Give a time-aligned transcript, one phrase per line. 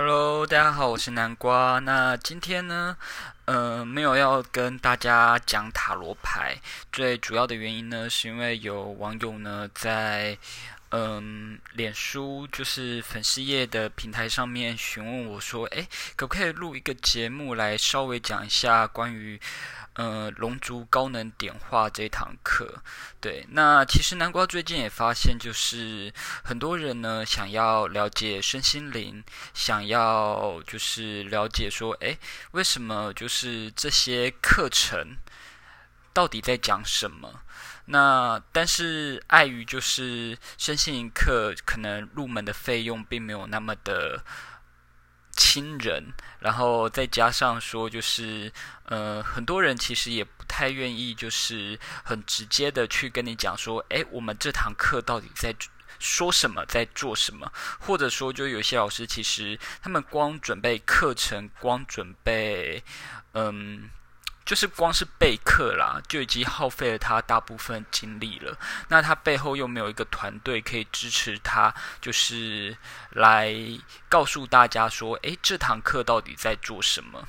[0.00, 1.80] Hello，大家好，我是南瓜。
[1.80, 2.96] 那今天呢，
[3.46, 6.56] 呃，没有要跟大家讲塔罗牌，
[6.92, 10.38] 最主要的原因呢，是因为有网友呢在
[10.90, 19.40] 嗯脸书就是粉丝页的平台上面询问我说，诶，可不可以录一个节目来稍微讲一下关于。
[19.98, 22.80] 呃，龙族高能点化这堂课，
[23.20, 32.16] 对，那其实南瓜最近也发现，就是很多人呢想要了解身心灵，想要就是了解说，诶，
[32.52, 35.16] 为什么就是这些课程
[36.12, 37.40] 到底在讲什么？
[37.86, 44.22] 那但是碍于就是身心灵课可能入门的费用并没有那么的。
[45.48, 48.52] 亲人，然后再加上说，就是
[48.84, 55.56] 呃，很多人其实也不太愿意，就是很直接的去跟你讲说，哎，我们这堂课到底在
[55.98, 57.50] 说什么，在做什么？
[57.80, 62.84] 或者说，就有些老师其实他们光准备课程，光准备，
[63.32, 63.88] 嗯。
[64.48, 68.56] 就是光是备课啦，就已经耗费了他大部分精力了。
[68.88, 72.74] 那他背后又没有一个团队可以支持他，就是
[73.10, 73.54] 来
[74.08, 77.28] 告诉大家说：“诶，这堂课到底在做什么？”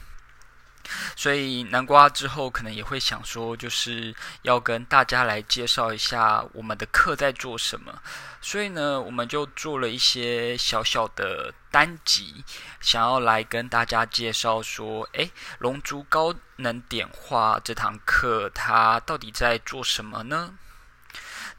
[1.16, 8.02] 所以南瓜之后可能也会想说，就是要跟大家来介绍一下我们的课在做什么。
[8.42, 12.44] 所以呢，我们就做了一些小小的单集，
[12.80, 20.56] 想要来跟大家介绍说，诶，龙珠高能点化这堂课它到底在做什么呢？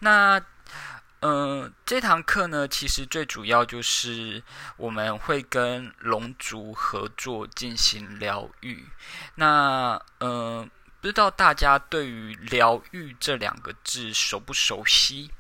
[0.00, 0.41] 那。
[1.20, 4.42] 嗯，这堂课呢，其实最主要就是
[4.78, 8.86] 我们会跟龙族合作进行疗愈。
[9.34, 15.30] 那嗯，不知道大家对于“疗愈”这两个字熟不熟悉？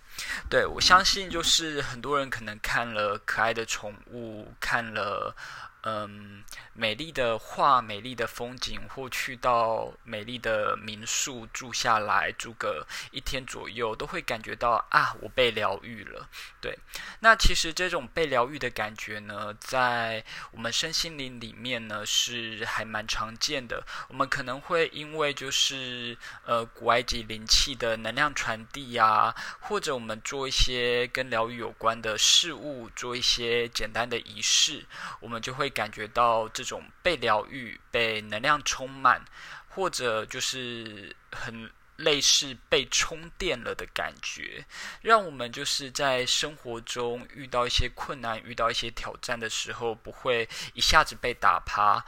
[0.50, 5.34] 对我相信，就是很多人可能看了可爱的宠物，看了。
[5.82, 16.28] 嗯，美丽的画，美丽的风景，或去到美丽的民宿住下来住个一天左右，都会感觉到啊，我被疗愈了。
[16.60, 16.78] 对，
[17.20, 23.82] 那其实这种被疗愈的感觉呢，在我们身心灵里面呢，是还蛮常见的。
[24.08, 26.14] 我们可能会因为就是
[26.44, 34.84] 呃古埃及灵气的能量传递呀，或者我们做一些跟疗愈有关的事物，做一些简单的仪式，
[35.20, 35.69] 我们就会。
[35.70, 39.24] 感觉到这种被疗愈、被能量充满，
[39.68, 44.64] 或者就是很类似被充电了的感觉，
[45.02, 52.04] 让我们就是在生活中遇到一些困难、遇到一些挑战的时候，不会一下子被打趴，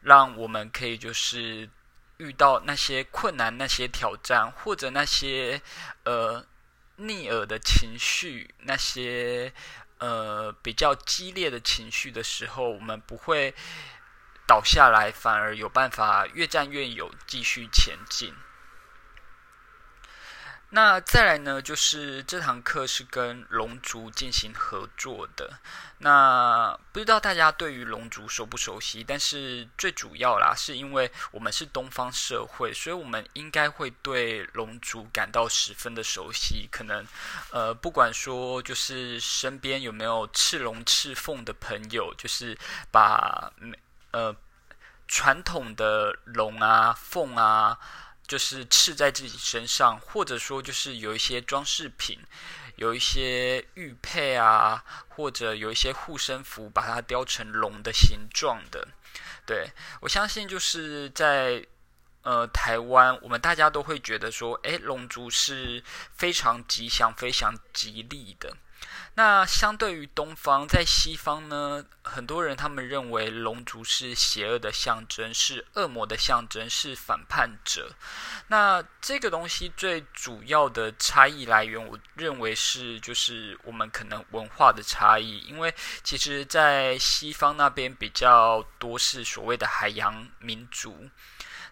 [0.00, 1.68] 让我们可以就是
[2.18, 5.60] 遇到那些困难、那些挑战，或者那些
[6.04, 6.44] 呃
[6.96, 9.52] 逆耳的情绪，那些。
[9.98, 13.54] 呃，比较激烈的情绪的时候，我们不会
[14.46, 18.34] 倒下来，反而有办法越战越勇，继续前进。
[20.74, 25.48] 那再来呢，就是这堂课是跟龙族进行合作的。
[25.98, 29.04] 那不知道大家对于龙族熟不熟悉？
[29.06, 36.68] 但是最主要啦，是因为我们是东方社会，所以我们应该会对龙族感到十分的熟悉。
[36.72, 37.06] 可能
[37.52, 42.58] 呃，不管说就是身边有没有赤龙赤凤的朋友，就是
[42.90, 43.52] 把
[44.10, 44.34] 呃
[45.06, 47.78] 传统的龙啊凤啊。
[48.26, 52.18] 就是刺在自己身上，或者说就是有一些装饰品，
[52.76, 58.88] 有一些玉佩啊，或者有一些护身符，把它雕成龙的形状的。
[59.46, 59.70] 对
[60.00, 61.64] 我相信，就是在
[62.22, 65.82] 呃台湾，我们大家都会觉得说，诶，龙族是
[66.14, 68.56] 非常吉祥、非常吉利的。
[69.16, 77.92] 那相对于东方，在西方呢，很多人他们认为龙族是邪恶的象征，是恶魔的象征，是反叛者。
[78.48, 85.72] 那这个东西最主要的差异来源，我认为是就是我们可能文化的差异，因为
[86.02, 91.08] 其实，在西方那边比较多是所谓的海洋民族。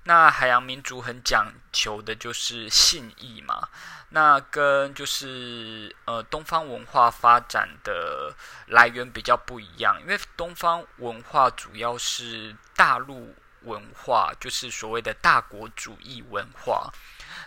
[0.05, 3.69] 那海洋民族很讲求的就是信义嘛，
[4.15, 8.35] 那跟就是呃东方文化发展的
[8.67, 16.93] 来源比较不一样，因为东方文化主要是大陆文化，就是所谓的大国主义文化。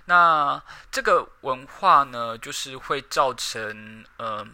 [0.07, 4.45] 那这个文化呢，就是会造成呃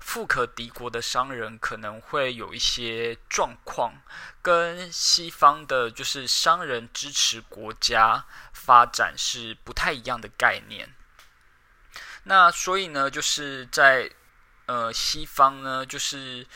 [0.00, 3.94] 富可敌国的商人可能会有一些状况，
[4.42, 10.94] 跟西方的就是商人支持国家发展是不太一样的概念。
[12.24, 14.10] 那所以呢，就是在
[14.66, 16.46] 呃西方呢，就是。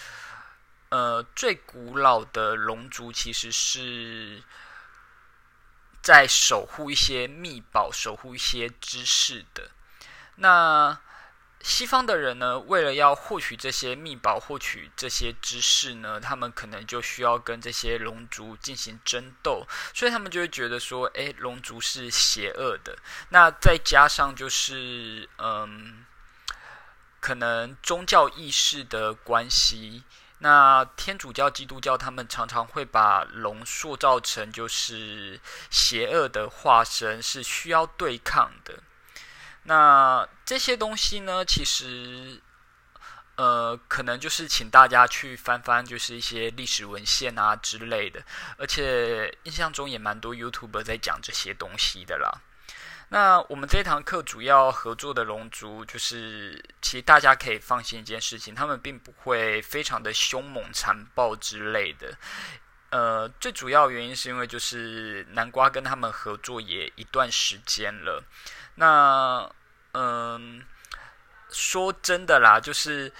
[0.90, 4.40] 呃，最古老的龙族其实是
[6.00, 9.72] 在守护一些秘宝、守护一些知识的。
[10.36, 10.96] 那
[11.66, 22.98] 西方的人呢，为了要获取这些秘宝、获取这些知识呢，他们可能就需要跟这些龙族进行争斗，所以他们就会觉得说，诶，龙族是邪恶的。
[23.30, 26.04] 那再加上就是，嗯，
[27.18, 30.04] 可能宗教意识的关系，
[30.40, 35.40] 那天主教、基督教他们常常会把龙塑造成就是
[35.70, 38.80] 邪恶的化身，是需要对抗的。
[39.64, 42.40] 那这些东西呢，其实，
[43.36, 48.22] 呃，可能就是请大家去翻翻，就是一些历史文献啊之类的。
[48.58, 52.30] 而且印象中也蛮多 YouTube 在讲这些东西的啦。
[53.08, 62.16] 那我们这堂课主要合作的龙族，就是其实大家可以放心一件事情，他们并不会非常的凶猛残暴之类的。
[62.94, 68.22] 呃，最主要原因是因为就是南瓜跟他们合作也一段时间了。
[68.76, 69.50] 那，
[69.94, 70.64] 嗯，
[71.50, 73.12] 说真的啦，就是，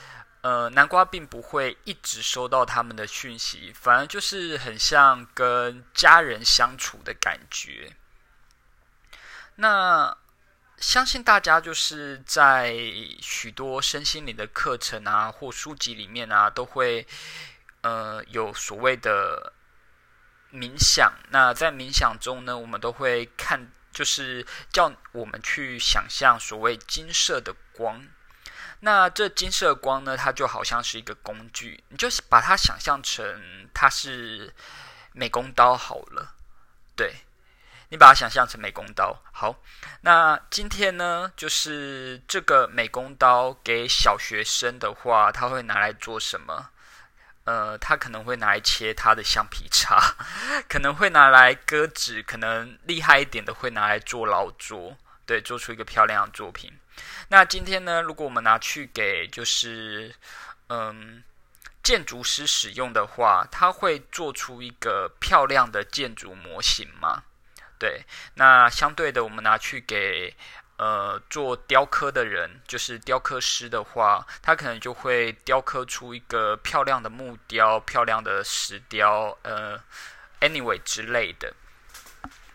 [0.43, 7.97] 呃，南瓜并不会一直收到他们的讯息，反而就是很像跟家人相处的感觉。
[9.57, 10.17] 那
[10.77, 12.77] 相信大家就是在
[13.21, 17.05] 许多身心灵的课程啊或书籍里面啊，都会，
[17.81, 19.53] 呃，有所谓的
[20.55, 21.13] 冥想。
[21.31, 23.71] 那在冥想中呢，我们都会看。
[23.95, 28.05] 就是叫我们去想象所谓金色的光，
[28.81, 33.25] 那这金色光呢，它就好像是一个工具，你就是把它想象成
[33.73, 34.53] 它是
[35.13, 36.35] 美工刀好了。
[36.97, 37.15] 对，
[37.91, 39.23] 你把它想象成美工刀。
[39.33, 39.55] 好，
[40.01, 46.71] 那今天呢，就是这个美工刀给小学生的话，他会拿来做什么？
[47.45, 50.15] 呃，他可能会拿来切他的橡皮擦，
[50.69, 54.97] 可能会拿来割纸，可能厉害一点的会拿来做劳作，
[55.27, 56.73] 对，做出一个漂亮的作品。
[57.29, 60.15] 那今天呢，如果我们拿去给就是
[60.69, 61.23] 嗯
[61.83, 67.25] 建筑师使用的话，他会做出一个漂亮的建筑模型吗？
[67.79, 68.05] 对，
[68.37, 70.35] 那相对的，我们拿去给。
[70.77, 79.81] 呃，做雕刻的人，就是雕刻师的话，他可能就会雕刻出一个漂亮的木雕、漂亮的石雕，呃
[80.41, 81.55] ，anyway 之类的。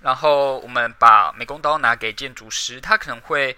[0.01, 3.55] 然后我们把美工刀拿给建筑师，他可能会，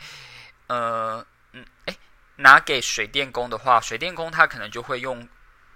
[0.67, 1.95] 呃，嗯，哎，
[2.35, 5.27] 拿给水电工的话，水电工他可能就会用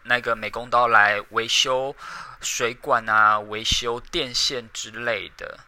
[0.04, 1.96] 那个美工刀来维修
[2.40, 5.60] 水管啊，维修电线之类的。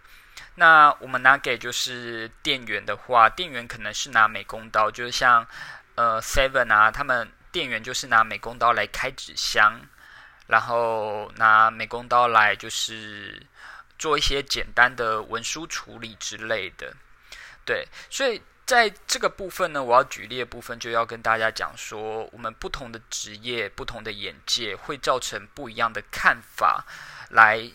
[0.59, 5.45] 那我们拿给就是店员的话，店员可能是拿美工刀，就是像
[5.93, 9.79] 呃 Seven 啊，他们店员就是拿美工刀来开纸箱，
[10.47, 13.45] 然后拿美工刀来就是
[13.99, 16.91] 做一些简单的文书处理之类的。
[17.63, 26.83] 对，所以在这个部分呢，我要举例的部分就要跟大家讲说，我们不同的职业、不同的眼界会造成不一样的看法，
[27.29, 27.69] 来。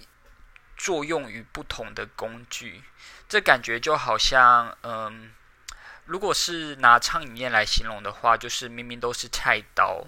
[0.82, 2.82] 作用于不同的工具，
[3.29, 5.32] 这感觉就好像，嗯，
[6.06, 10.05] 如果是拿苍蝇宴来形容的话，就是明明都是菜刀，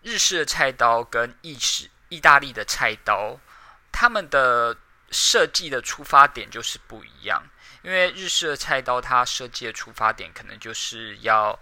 [0.00, 3.38] 日式的菜刀跟意式、意大利的菜刀，
[3.92, 4.78] 他们的
[5.10, 7.42] 设计的出发点就是不一样。
[7.82, 11.60] 因为日式的菜刀，它设计的出发点可能就是要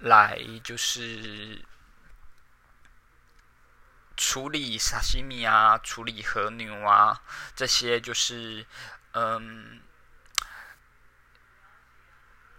[0.00, 1.64] 来就是。
[4.18, 7.22] 处理沙西米啊，处理和牛啊，
[7.54, 8.66] 这些就是
[9.12, 9.80] 嗯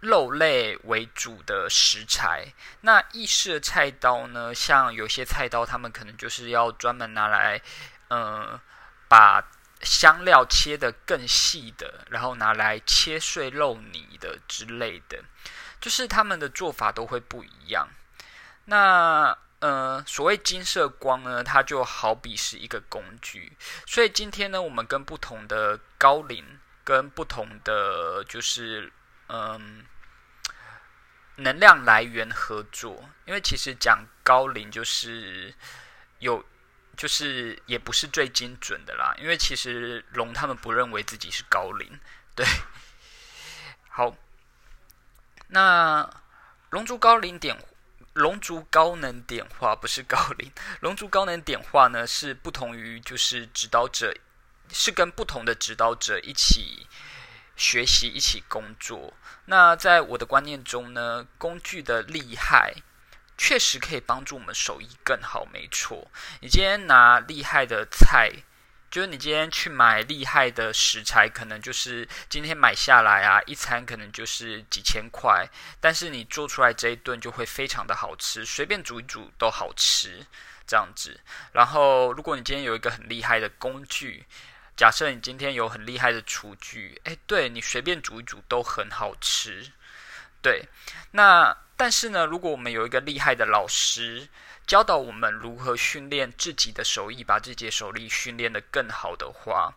[0.00, 2.54] 肉类为主的食材。
[2.80, 7.60] 那意式的菜刀呢，像有些菜刀，他们可能就是要专门拿来
[8.08, 8.58] 嗯
[9.06, 9.44] 把
[9.82, 15.22] 香料切得更细的，然后拿来切碎肉泥的之类的，
[15.78, 17.86] 就是他们的做法都会不一样。
[18.64, 23.52] 那呃，所谓金色光呢，它就好比是一个工具。
[23.86, 28.90] 所以今天呢，我们跟不同的高龄、跟不同的就是
[29.28, 29.84] 嗯
[31.36, 33.04] 能量来源合作。
[33.26, 35.54] 因为其实讲高龄就是
[36.20, 36.42] 有，
[36.96, 39.14] 就是也不是最精准的啦。
[39.18, 42.00] 因为其实龙他们不认为自己是高龄，
[42.34, 42.46] 对。
[43.92, 44.16] 好，
[45.48, 46.08] 那
[46.70, 47.62] 龙珠高龄点。
[48.14, 50.50] 龙族高能点化不是高龄，
[50.80, 54.14] 龙族高能点化呢是不同于就是指导者，
[54.72, 56.86] 是跟不同的指导者一起
[57.56, 59.14] 学习、一起工作。
[59.46, 62.74] 那在我的观念中呢，工具的厉害
[63.38, 66.10] 确实可以帮助我们手艺更好，没错。
[66.40, 68.32] 你今天拿厉害的菜。
[68.90, 75.48] 就是你今天去买厉害的食材，可能就是今天买下来啊，一餐可能就是几千块，
[75.80, 80.26] 但是你做出来这一顿就会非常的好吃，随便煮一煮都好吃
[80.66, 81.20] 这样子。
[81.52, 84.26] 然后，如果你今天有一个很厉害的工具，
[84.76, 89.70] 假设你今天有很厉害的厨具，诶，对你随便煮一煮都很好吃。
[90.42, 90.64] 对，
[91.12, 94.28] 那但是呢，如果我们有一个厉害的老师。
[94.70, 99.74] 教导我们如何训练自己的手艺，把自己的手艺训练得更好的话，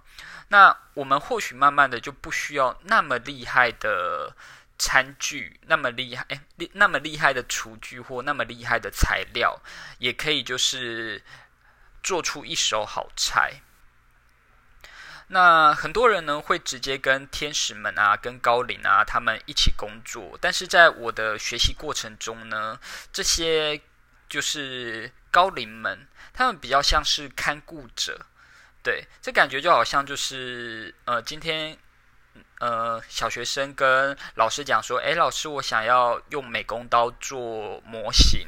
[0.50, 4.36] 那我们或许慢慢的就不需要那么厉害的
[4.78, 6.40] 餐具，那么厉害，哎，
[6.74, 9.60] 那么厉害的厨具或那么厉害的材料，
[9.98, 11.24] 也可以就是
[12.04, 13.62] 做出一手好菜。
[15.30, 22.80] 那很多人呢会直接跟天使们啊，跟高龄啊他们一起工作，但是在我的学习过程中呢，
[23.12, 23.82] 这些。
[24.34, 28.20] 就是高龄们，他们比较像是看顾者，
[28.82, 31.78] 对，这感觉就好像就是呃，今天
[32.58, 38.48] 呃，小学生跟老师讲说，诶，老师，我想要用美工刀做模型，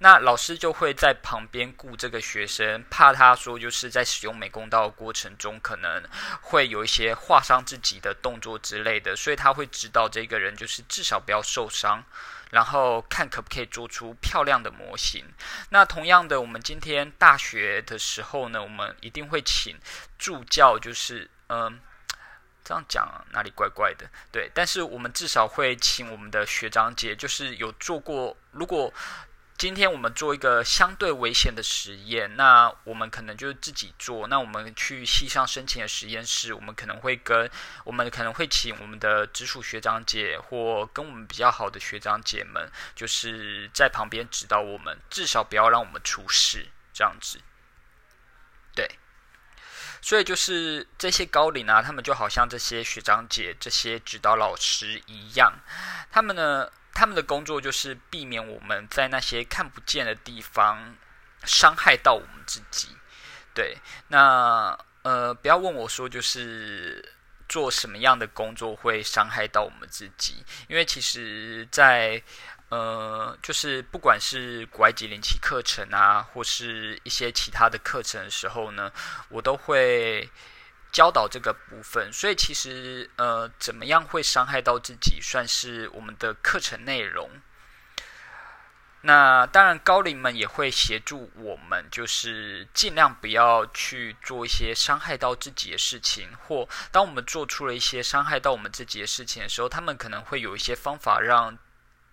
[0.00, 6.04] 那老师就会在旁边顾这个学生，怕他说就是在使用美工刀的过程中可能
[6.42, 12.04] 会有一些划伤自己的动作之类的，所以他会指导这个人，就是至少不要受伤。
[12.50, 15.24] 然后看可不可以做出漂亮的模型。
[15.70, 19.76] 那同样的，我们今天大学的时候呢，我们一定会请
[20.18, 21.80] 助教，就是嗯，
[22.62, 24.08] 这样讲哪里怪怪的？
[24.30, 28.92] 对，但是我们至少会请我们的学长姐，就是有做过，如果。
[29.60, 34.26] 今天我们做一个相对危险的实验，那我们可能就是自己做。
[34.26, 37.46] 那我们去系上申请的实验室，我们可能会跟
[37.84, 47.38] 我们可能会请我们的直属学长姐或跟我们比较好的学长姐们，就是在旁边指导我们，至少不要让我们出事这样子。
[48.74, 48.88] 对，
[50.00, 55.52] 所以就是这些高龄啊，他们就好像这些学长姐、这些指导老师一样，
[56.10, 56.72] 他们呢。
[57.00, 60.94] 他们的工作就是避免我们在那些看不见的地方
[61.46, 62.88] 伤害到我们自己。
[63.54, 63.78] 对，
[64.08, 67.02] 那呃，不要问我说就是
[67.48, 72.22] 做什么样的工作会伤害到我们自己，因为其实，在
[72.68, 78.92] 呃，就是不管是古埃及灵气课程啊，或是一些其他的课程的时候呢，
[79.30, 80.28] 我都会。
[80.92, 87.30] 教导这个部分，所以其实呃，怎么样会伤害到自己，算是我们的课程内容。
[89.02, 101.56] 那当然，高龄们也会协助我们，就是尽量不要去做一些伤害到自己的事情，或当我们做出了一些伤害到我们自己的事情的时候，他们可能会有一些方法让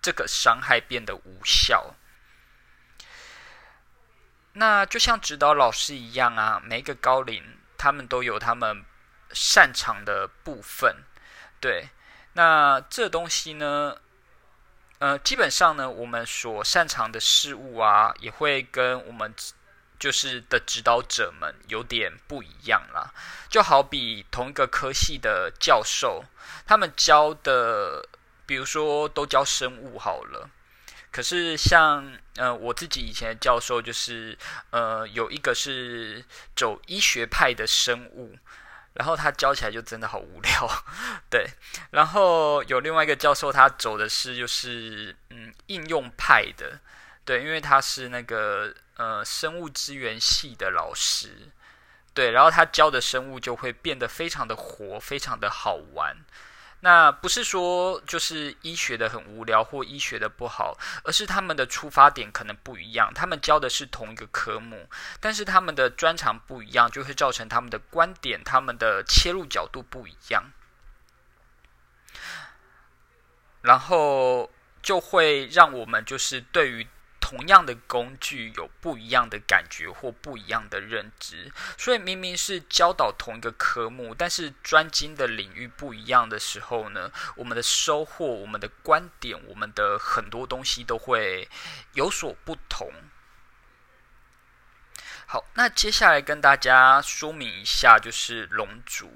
[0.00, 1.94] 这个伤害变得无效。
[4.54, 7.57] 那就像指导老师一样啊，每一个高龄。
[7.78, 8.84] 他们都有他们
[9.32, 11.04] 擅长的部分，
[11.60, 11.88] 对。
[12.34, 13.96] 那这东西呢，
[14.98, 19.34] 呃，基本上呢，我们所擅长的事物啊，也会跟我们
[19.98, 23.12] 就是的指导者们有点不一样啦。
[23.48, 26.24] 就好比同一个科系的教授，
[26.66, 28.08] 他们教的，
[28.46, 30.50] 比如说都教生物好了。
[31.10, 34.36] 可是像呃我自己以前的教授就是
[34.70, 36.24] 呃有一个是
[36.54, 38.36] 走医学派的生物，
[38.94, 40.84] 然后他教起来就真的好无聊，
[41.30, 41.46] 对。
[41.90, 46.80] 然后有另外一个教授他走的是就是嗯应用派的，
[47.24, 51.48] 对，因为他是那个呃生物资源系的老师，
[52.12, 56.16] 对，然后他教的生物就会变得非常的活，非常的好玩。
[56.80, 63.12] 那不是说就是医学的很无聊或医学的不好，而是他们的出发点可能不一样。
[63.12, 64.88] 他们教的是同一个科目，
[65.20, 70.52] 但是他们的专长不一样，就会造成他们的观点、他们的切入角度不一样，
[73.62, 76.86] 然后就会让我们就是对于。
[77.28, 91.46] 同样的工具有不一样的感觉或不一样的认知，所以明明是教导同一个科目，但是专精的领域不一样的时候呢，我们的收获、我们的观点、我们的很多东西都会
[91.92, 92.90] 有所不同。
[95.26, 99.12] 好，那接下来跟大家说明一下，就是龙族，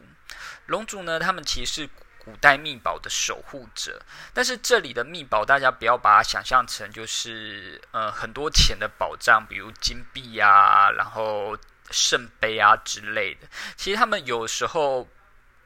[0.66, 1.90] 龙族呢，他们其实是。
[2.25, 4.00] 古代秘宝的守护者，
[4.33, 11.59] 但是这里的秘宝，大家不要把它想象成就是呃很多钱的宝藏，比如金币啊，然后
[11.91, 13.49] 圣杯啊之类的。
[13.76, 15.09] 其实他们有时候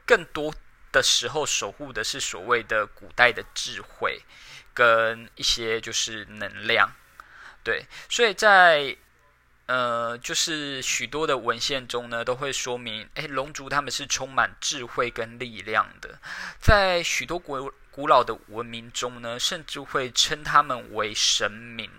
[0.06, 0.54] 更多
[0.90, 4.22] 的时候守护的是所谓的古代的智慧
[4.72, 6.90] 跟一些就是能量。
[7.62, 8.96] 对，所以在
[9.66, 16.18] 呃，就是许多的文献中呢，都会说明，诶，龙族他们是充满智慧跟力量的，
[16.60, 21.90] 在许多古古老的文明中呢，甚至会称他们为神明。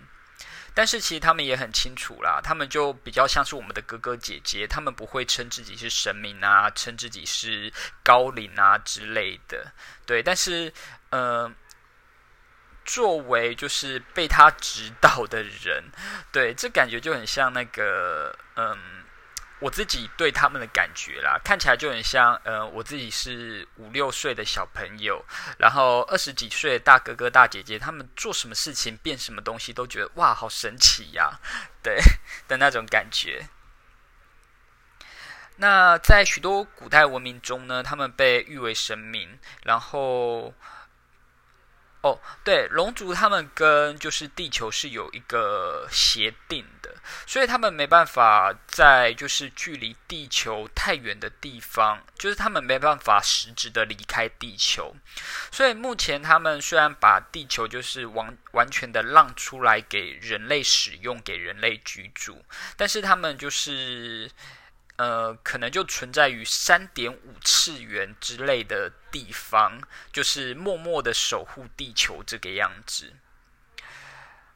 [0.74, 9.72] 但是其实他们也很清楚啦，他们就比较像是我们的哥哥姐姐，他们不会称自己是神明啊，称自己是高龄啊之类的。
[10.06, 10.72] 对，但是
[11.10, 11.52] 呃，
[12.88, 15.92] 作为就是被他指导的人，
[16.34, 18.76] 对，这感觉就很像那个嗯。
[19.60, 25.26] 我自己对他们的感觉啦，看起来就很像，呃，我自己是五六岁的小朋友，
[25.58, 31.40] 然后二十几岁的大哥哥大姐姐，他们做什么事情变什么东西，都觉得哇，好神奇呀，
[31.82, 31.98] 对
[32.48, 33.48] 的那种感觉。
[35.56, 40.54] 那在许多古代文明中呢，他们被誉为神明，然后。
[42.02, 54.96] 哦，对，龙族他们跟就是地球是有一个协定的，所以他们没办法在就是距离地球太远的地方，就是他们没办法实质的离开地球。
[55.52, 62.46] 所以目前他们虽然把地球就是完完全的让出来给人类使用，给人类居住，
[62.78, 64.30] 但是他们就是。
[64.98, 69.80] 呃，可能就存在于三点五次元之类的地方，
[70.12, 73.14] 就是默默的守护地球这个样子。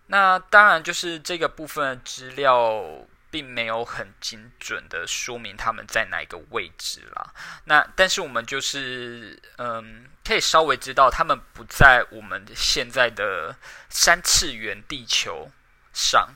[0.07, 2.83] 那当然，就是这个部分的资料
[3.29, 7.33] 并没有很精准的说明他们在哪一个位置啦。
[7.65, 13.55] 那但是我们就是嗯，可以稍微知道他们不在我们现在的
[13.89, 15.51] 三次元地球
[15.93, 16.35] 上。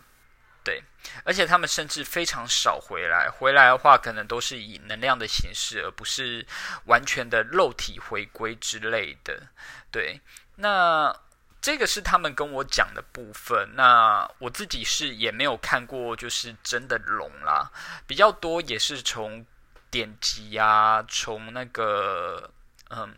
[0.66, 0.84] 对，
[1.24, 6.44] 而且他们甚至非常少回来，回来的话可能都是以能量的形式，而不是
[6.86, 9.44] 完全的肉体回归之类的。
[9.92, 10.20] 对，
[10.56, 11.16] 那
[11.62, 13.76] 这个是他们跟我讲的部分。
[13.76, 17.72] 那我自己是也没有看过，就是真的龙啦，
[18.08, 19.46] 比较多也是从
[19.92, 22.52] 典籍啊，从那个
[22.90, 23.16] 嗯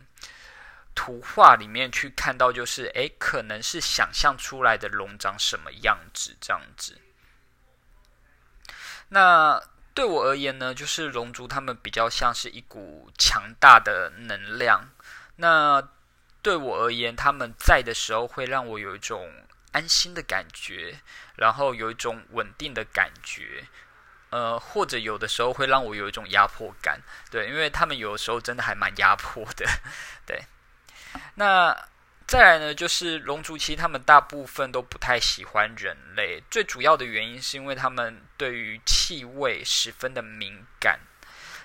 [0.94, 7.00] 图画里面去看到，就是诶，可能是想象出来的龙长什么样子，这样子。
[9.08, 9.62] 那
[9.94, 14.90] 对我而言呢，就是龙族他们比较像是一股强大的能量。
[15.36, 15.82] 那
[16.42, 19.30] 对我而言，他们在的时候会让我有一种
[19.72, 21.00] 安心的感觉，
[21.36, 23.64] 然后有一种稳定的感觉。
[24.30, 27.00] 呃，或者有的时候会让我有一种压迫感。
[27.30, 29.66] 对，因为他们有的时候真的还蛮压迫的。
[30.26, 30.44] 对，
[31.34, 31.88] 那。
[32.28, 36.42] 再来呢，就是龙族，其实他们大部分都不太喜欢人类。
[36.50, 41.00] 最主要的原因是因为他们对于气味十分的敏感。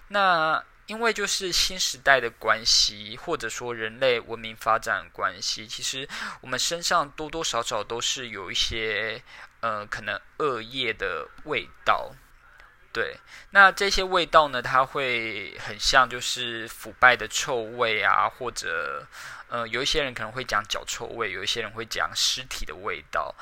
[0.07, 6.07] 那因为就是新时代的关系，或者说人类文明发展关系，其实
[6.39, 9.21] 我们身上多多少少都是有一些
[9.59, 12.15] 呃可能恶液的味道。
[12.93, 13.17] 对，
[13.49, 19.05] 那这些味道呢，它会很像就是腐败的臭味啊，或者
[19.47, 23.33] 呃，有一些人可能会讲脚臭味，有一些人会讲尸体的味道。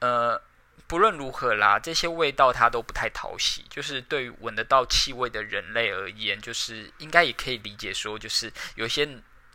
[0.00, 0.40] 呃，
[0.86, 3.66] 不论如何啦，这些味道它都不太讨喜。
[3.68, 9.06] 就是对于闻得到气味的人类而言，就是应该也可以理解说，就是有些。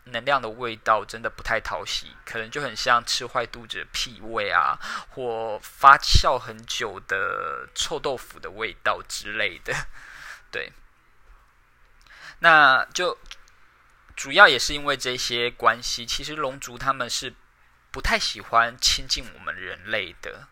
[0.06, 9.74] 能量的味道真的不太讨喜，可能就很像吃坏肚子的屁味啊，或发酵很久的臭豆腐的味道之类的。
[10.52, 10.74] 对，
[12.40, 13.18] 那就
[14.16, 17.34] 主要也是因为这些关系，其实龙族他们是
[17.92, 20.48] 不太喜欢亲近我们人类的。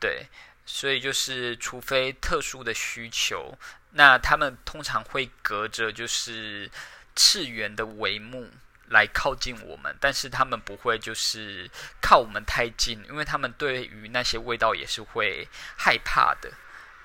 [0.00, 0.28] 对，
[0.66, 3.56] 所以就是除非特殊的需求，
[3.92, 6.70] 那他们通常会隔着就是
[7.14, 8.50] 次元的帷幕。
[8.88, 11.68] 来靠近我们，但是他们不会就是
[12.02, 16.52] 靠我们太近，因为他们对于那些味道也是会害怕的。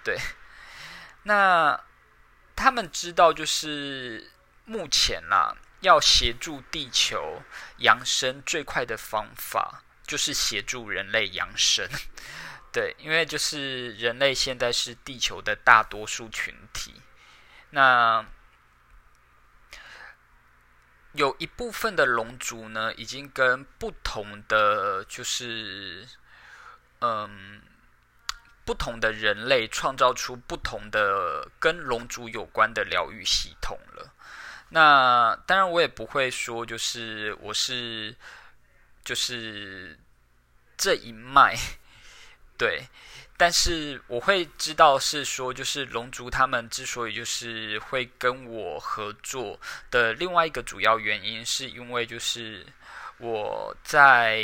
[0.04, 0.17] 对，
[1.24, 1.82] 那
[2.54, 4.30] 他们知道就是
[4.65, 7.41] 目前啦，要协助地球
[7.78, 11.88] 扬升最快的方法就是协助人类扬升。
[12.74, 17.02] 对，因为就是人类现在是地球的大多数群体，
[17.69, 18.24] 那。
[21.13, 26.08] 有一部分的龙族呢，已经跟不同的就是，
[27.02, 27.62] 嗯，
[28.63, 34.13] 不同的人类创造出不同的跟龙族有关的疗愈系统了。
[34.69, 38.15] 那当然，我也不会说就是我是
[39.04, 39.98] 就是
[40.78, 41.56] 这一脉，
[42.58, 42.88] 对。
[43.39, 49.58] 但是我会知道是说，就是龙族他们之所以就是会跟我合作
[49.89, 52.65] 的另外一个主要原因，是因为就是
[53.17, 54.43] 我在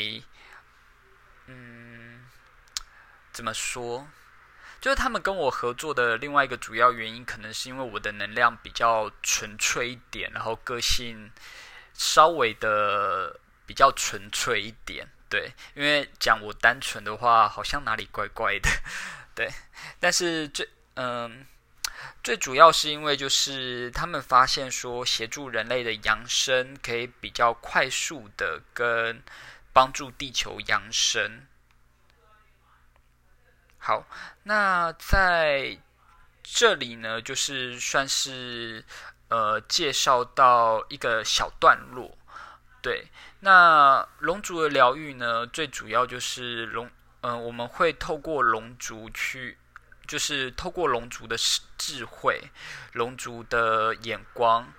[1.47, 2.25] 嗯
[3.33, 4.07] 怎么说？
[4.79, 11.29] 就是他们跟我合作的另外一个主要原因，可能是因为我的能量比较纯粹一点，然后个性
[11.93, 15.05] 稍微的比较纯粹一点。
[15.29, 18.69] 对，因为讲我单纯的话，好像哪里怪怪的。
[19.33, 19.49] 对，
[19.99, 21.45] 但是最嗯，
[22.23, 29.21] 最主要是因为就是他们发现说，协助人类的扬升可以比较快速的跟
[29.73, 31.47] 帮助地球扬升。
[33.77, 34.07] 好，
[34.43, 35.77] 那在
[36.43, 38.85] 这里呢，就是算是
[39.27, 42.17] 呃介绍到一个小段落。
[42.81, 43.07] 对，
[43.45, 46.89] 那龙族的疗愈呢，最主要就是龙，
[47.21, 49.59] 嗯，我们会透过龙族去，
[50.07, 51.37] 就是透过龙族的
[51.77, 52.49] 智慧、
[52.93, 54.73] 龙族的眼光，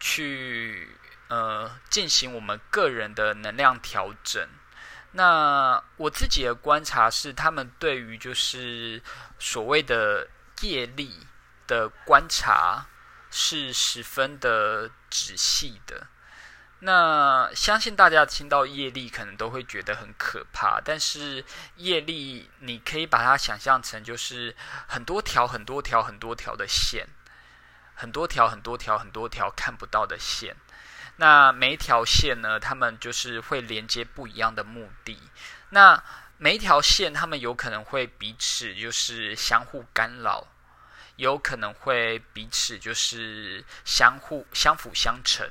[0.00, 0.96] 去
[1.28, 4.48] 呃进行我们个人的能量调整。
[5.12, 9.00] 那我自己的观察是，他们对于就是
[9.38, 10.26] 所谓的
[10.62, 11.20] 业力
[11.68, 12.86] 的观察
[13.30, 16.08] 是十分的仔细的。
[16.84, 21.44] 那相信大家听到业力可能都会觉得很可怕，但是
[21.76, 24.56] 业力你可以把它想象成就是
[24.88, 27.06] 很多条、很多条、很多条的线，
[27.94, 30.56] 很多条、很多条、很多条看不到的线。
[31.18, 35.16] 那每一条线呢，他们就是会连接不一样的目的。
[35.70, 36.02] 那
[36.36, 40.48] 每一条线，他们有可能会彼此就是相互干扰，
[41.14, 45.48] 有可能会彼此就是相互相辅相成，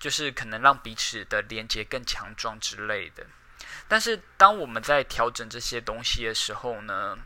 [0.00, 3.24] 就是可能让彼此的连接更强壮之类的。
[3.86, 7.16] 但是当我们在调整这些东西的时候呢？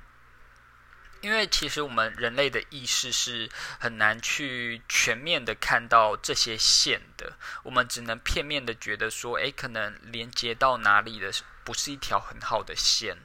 [1.20, 11.32] 因为其实我们人类的意识是很难去全面的看到这些线的，我们只能片面的觉得说，诶，可能连接到哪里的
[11.64, 13.16] 不是一条很好的线。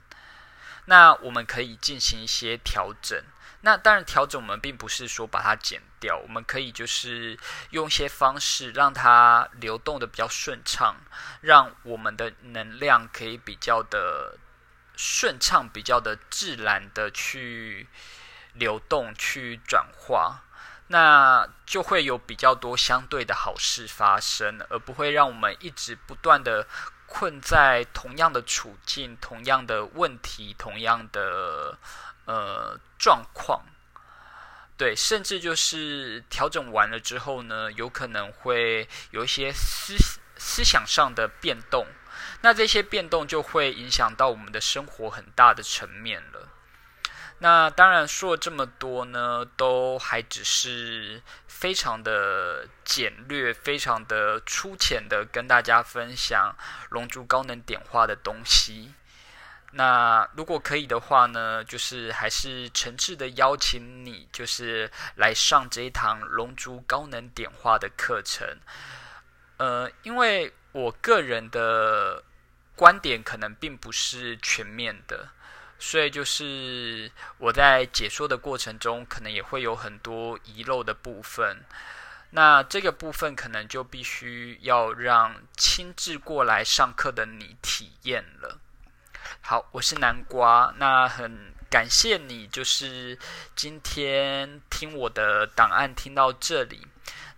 [0.86, 3.22] 那我们可以进行一些调整。
[3.62, 7.38] 那当然，调整我们并不是说把它剪掉，我们可以就是
[7.72, 10.96] 用一些方式让它流动的比较顺畅，
[11.42, 14.38] 让我们的能量可以比较的。
[15.02, 17.88] 顺畅比较的自然的去
[18.52, 20.42] 流动去转化，
[20.88, 26.68] 那就会有比较多相对的好事发生，而不会让我们一直不断的
[27.06, 31.78] 困在同样的处境、同样的问题、同样的
[32.30, 33.66] 呃状况。
[34.78, 39.96] 对，甚至就是调整完了之后呢，有可能会有一些思
[40.38, 41.88] 思想上的变动。
[42.42, 46.48] 那这些变动就会影响到我们的生活很大的层面了。
[47.40, 56.56] 那当然说了这么多呢，都还只是非常的简略、非常的粗浅的跟大家分享
[56.90, 58.94] 龙珠高能点化的东西。
[59.72, 68.58] 那如果可以的话呢，就是还是诚挚的邀请你，就是来上这一堂龙珠高能点化的课程。
[69.58, 72.24] 呃，因为我个人的。
[72.80, 75.28] 观点可能并不是全面的，
[75.78, 81.66] 所以就是我在解说的过程中，可能也会有很多遗漏的部分。
[82.30, 88.58] 那这个部分可能就必须要让亲自过来上课的你体验了。
[89.42, 93.18] 好，我是南瓜，那很感谢你，就是
[93.56, 96.88] 今天听我的档案听到这里。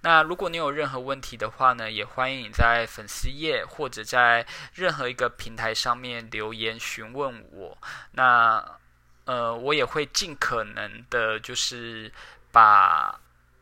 [0.01, 7.77] 那如果你有任何问题的话呢，也欢迎你在粉丝页或者在任何一个平台上面留言询问我。
[8.13, 8.79] 那
[9.25, 12.11] 呃，我也会尽可能的，就是
[12.51, 13.19] 把，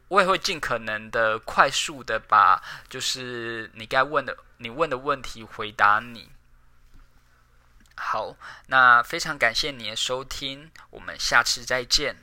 [0.08, 6.30] 我也会尽可能的快速的把，就是你该问的，你问的问题回答你。
[8.02, 8.36] 好，
[8.68, 12.16] 那非常感谢你的收听，我们下次再见。